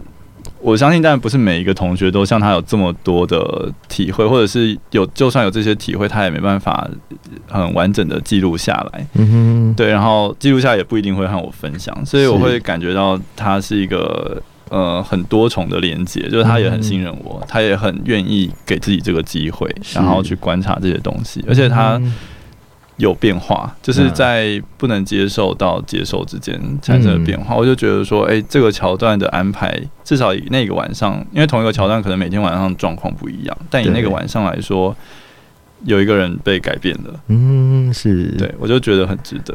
[0.62, 6.88] 我相信，但不是每一个同学都像他有这么多的体会，或者是有就算有这些体会，他也没办法
[7.48, 9.06] 很完整的记录下来。
[9.14, 22.14] 嗯哼，对，然后记录下来也不一定会和我分享，所以我会感觉到他是一个呃很多重的连接，就是他也很信任我，他也很愿意给自己这个机会，然后去观察这些东西，而且他嗯。
[22.96, 27.56] 有变化，就是在不能接受到接受之间产生的变化。
[27.56, 34.94] 我就觉得说，哎、这个桥段的安排，至少以那个晚上，因为同一个桥段可能每天晚上状况不一样，但以那个晚上来说，
[35.84, 39.54] 有一个人被改变了，嗯，是，对我就觉得很值得。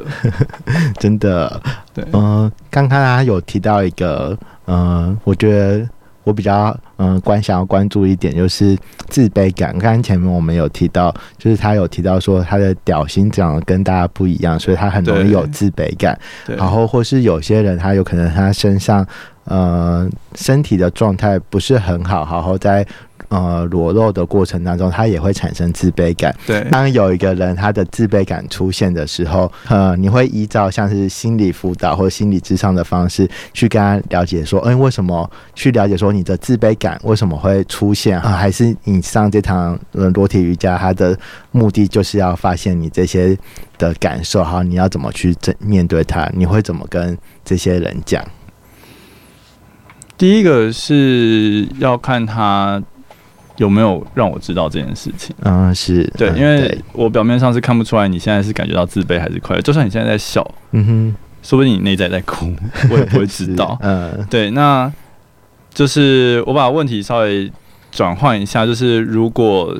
[0.97, 1.61] 真的，
[1.93, 4.35] 对，嗯，刚刚他有提到一个，
[4.67, 5.87] 嗯，我觉得
[6.23, 8.75] 我比较嗯关想要关注一点就是
[9.07, 9.71] 自卑感。
[9.77, 16.19] 刚刚前面我们有提到，就是他有提到说他的屌型长得跟大家不一样，所以他很容易有自卑感。
[16.47, 19.05] 然后或是有些人他有可能他身上
[19.43, 22.85] 呃身体的状态不是很好，然后在
[23.29, 26.35] 呃裸露的过程当中，他也会产生自卑感。
[26.45, 38.31] 对，当有一个人他的自卑感出现的时候，呃，你会依照像是心理辅导或心理智商的方式去跟他了解说，嗯、为什么去了解说你的自卑感为什么会出现啊？
[38.31, 41.17] 还是你上这堂呃裸体瑜伽，他的
[41.51, 43.37] 目的就是要发现你这些
[43.77, 46.29] 的感受，好，你要怎么去正面对它？
[46.33, 48.23] 你会怎么跟这些人讲？
[50.17, 52.81] 第一个是要看他
[53.57, 55.35] 有没有让我知道这件事情。
[55.43, 62.53] 嗯，是对，嗯因为我表面上是看不出来你现在是感觉到自卑还是快乐，就算你现在在笑，嗯哼，说不定你内在在哭，
[62.91, 63.77] 我也不会知道。
[63.81, 64.91] 嗯对，那
[65.73, 67.51] 就是我把问题稍微
[67.91, 69.75] 转换一下，就是如果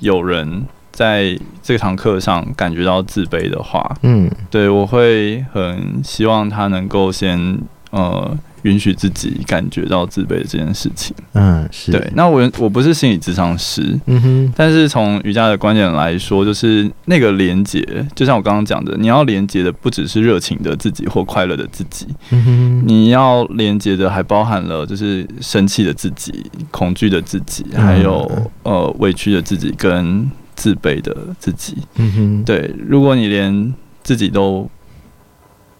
[0.00, 7.58] 有人在这堂课上感觉到自卑的话，嗯对我会很希望他能够先
[7.92, 11.14] 呃允许自己感觉到自卑的这件事情。
[11.32, 11.90] 嗯，是。
[11.90, 17.82] 对，，那我我不是心理咨商师，嗯哼，但是从瑜伽的观点来说，就是那个连接，
[18.14, 27.82] 就像我刚刚讲的，你要连接的不只是热情的自己或快乐的自己，嗯哼，你要连接的还包含了就是生气的自己、恐惧的自己，嗯。
[27.84, 28.30] 还有
[28.62, 31.76] 呃委屈的自己跟自卑的自己。
[31.96, 33.74] 嗯哼，对，如果你连
[34.04, 34.70] 自己都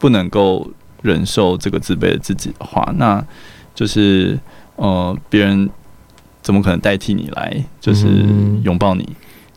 [0.01, 0.69] 不能够
[1.03, 3.23] 忍受这个自卑的自己的话，那
[3.75, 4.39] 就是
[4.77, 5.69] 呃别人
[6.41, 9.09] 怎么可能代替你来就是嗯拥抱你？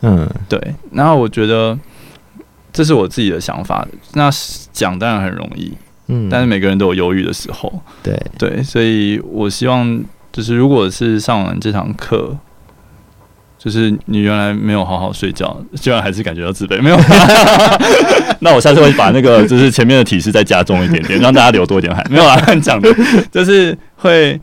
[0.01, 0.59] 嗯对，
[0.91, 1.77] 然后我觉得
[2.71, 3.87] 这是我自己的想法。
[4.13, 4.29] 那
[4.71, 5.73] 讲当然很容易，
[6.07, 7.81] 嗯，但是每个人都有忧郁的时候。
[8.03, 12.37] 对，对，所以我希望就是如果是上完这堂课，
[13.65, 16.97] 就是你原来没有好好睡觉，居然还是感觉到自卑，没有？
[18.41, 22.05] 那我下次会把那个就是前面的提示再加重一点点， 让大家流多一点汗。
[22.11, 22.95] 没有啊，乱讲的，
[23.31, 24.39] 就是会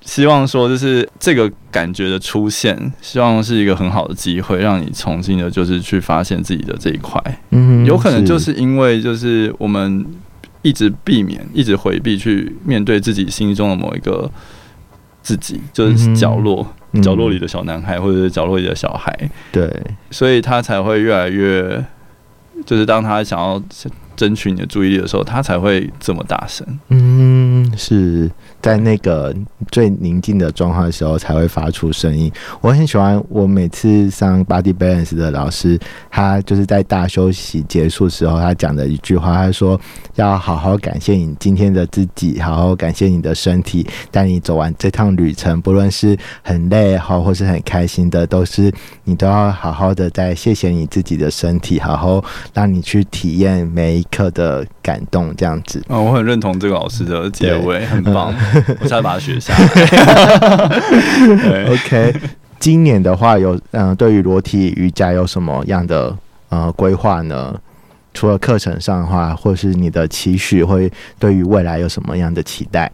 [0.00, 7.20] 希望说，就是这个感觉的出现，希望是一个很好的机会，让你重新的，就是去发现自己的这一块。
[7.50, 10.02] 嗯有可能就是因为就是我们
[10.62, 14.30] 一直避免、一直回避去面对自己心中的某一个
[15.26, 19.12] 自己，就是角落、嗯角落里的小男孩，或者是角落里的小孩，
[19.50, 19.68] 对，
[20.12, 21.84] 所以他才会越来越，
[22.64, 23.60] 就是当他想要
[24.14, 26.64] 争取你的注意力的时候，他才会这么大声。
[26.90, 28.30] 嗯，是
[28.60, 29.34] 在那个
[29.70, 32.30] 最宁静的状况的时候才会发出声音。
[32.60, 35.78] 我很喜欢我每次上 Body Balance 的老师，
[36.10, 39.80] 他就是在大休息结束时候，他讲的一句话，他说
[40.16, 48.72] 要好好感谢你今天的自己，好好感谢你的身体，带你走完这趟旅程，不论是很累好或是很开心的，都是
[49.04, 55.82] 你都要好好的在谢谢你自己的身体，好好让你去体验每一刻的感动，这样子。
[55.88, 58.34] 嗯，我很认同这个老师的结尾，很棒，
[58.80, 59.54] 我下次把它学下
[61.50, 61.64] 来。
[61.70, 62.14] OK，
[62.58, 66.16] 今年的话有嗯、对于裸体瑜伽有什么样的
[66.48, 67.54] 呃规划呢？
[68.14, 72.90] 除了课程上的话，或是你的期许，会对于未来有什么样的期待？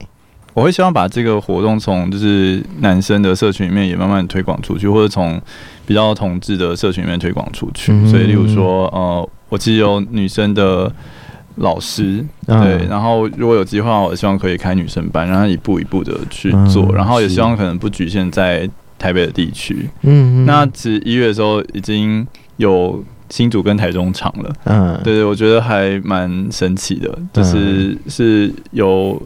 [0.53, 5.41] 我会希望把这个活动从就是男生的社群里面也慢慢推广出去，或者从
[5.87, 7.93] 比较同志的社群里面推广出去。
[7.93, 10.93] 嗯所以，例如说，呃，我其实有女生的
[11.57, 12.61] 老师，嗯。
[12.62, 19.88] 对，然后如果有计划，我希望可以开女生班，然后一步一步的去做，嗯然后也希望可能不局限在台北的地区。
[20.03, 22.26] 嗯那其实一月的时候已经
[22.57, 24.53] 有新竹跟台中场了。
[24.64, 25.00] 嗯。
[25.03, 29.20] 对对，我觉得还蛮神奇的，就是、是有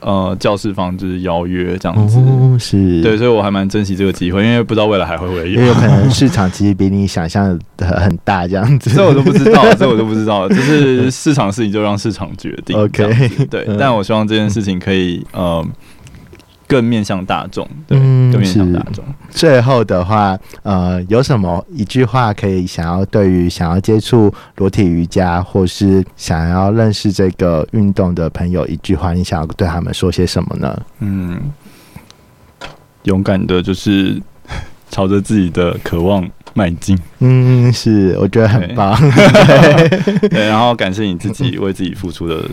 [0.00, 3.00] 呃教室方就是邀约这样子，哦是。
[3.02, 5.60] 对，所以我还蛮珍惜这个机会，因为不知道未来还会不会有。
[5.60, 8.90] 也，有可能市场其实比你想象的很大，这样子。
[8.90, 15.64] 这我都不知道， 这我都不知道，就是市场事情就让市场决定 OK 对嗯，但我希望这件事情可以呃
[16.68, 19.02] 更面向大众，对，嗯更面向大众。
[19.30, 30.82] 最后的话，呃，有什么一句话可以想要对于想要接触裸体瑜伽或是想要认识这个运动的朋友，一句话，你想要对他们说些什么呢？
[31.00, 31.40] 嗯，
[33.04, 34.20] 勇敢的，就是
[34.90, 36.98] 朝着自己的渴望迈进。
[37.20, 38.94] 嗯，是，我觉得很棒。
[40.28, 42.44] 对， 然后感谢你自己为自己付出的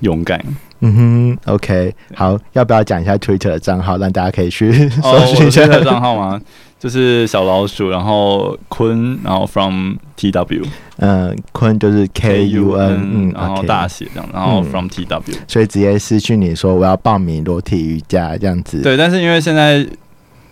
[0.00, 0.38] 勇敢。
[0.80, 5.64] 嗯哼，OK，好，要不要讲一下 Twitter 的账号，让大家可以去搜 哦，寻一下？
[5.64, 6.40] 哦的账号吗？
[6.78, 10.62] 就是小老鼠，然后坤，然后 from T W
[10.98, 15.34] 嗯，坤就是 K U N，嗯然后大写这样，然后嗯 from T W。
[15.48, 19.84] 所以直接私讯你说我要报名裸体瑜伽这样子。，对，但是因为现在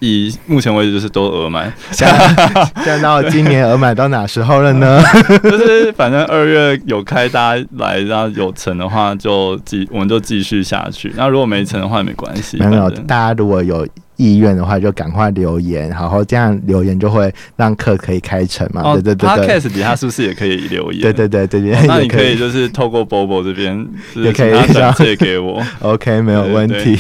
[0.01, 2.09] 以目前为止就是都额满， 想
[2.85, 5.01] 想到今年额满到哪时候了呢？
[5.43, 11.13] 就是反正二月有开，大家来，然后有成的话就继我们就继续下去。
[11.17, 13.87] 那如果没成的话也没关系，没有大家如果有
[14.17, 18.83] 意愿的话，就赶快留言，然后这样留言就会让课可以开成嘛。
[18.85, 21.03] 哦对对对对，，Podcast 底下是不是也可以留言？
[21.03, 25.63] 对对对对对，哦那也你可以 就是透过 Bobo 这边，也可以转借给我。
[25.81, 26.97] OK，没有问题。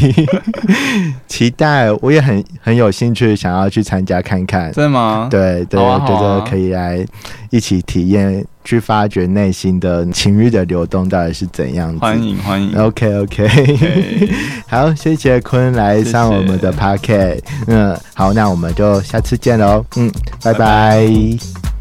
[1.26, 4.72] 期待，我也很很有兴趣，想要去参加看看。
[4.72, 5.28] 真的吗？
[5.30, 7.04] 对对，我觉得可以来
[7.50, 12.00] 一起体验，去发掘内心的情欲的流动到底是怎样子。
[12.00, 12.76] 欢迎欢迎。
[12.76, 14.28] OK OK，OK
[14.66, 19.84] 好，谢谢坤来上我们的 p o c k e t 嗯，好，那我们就下次见喽。
[19.96, 20.10] 嗯，
[20.42, 21.75] 拜拜拜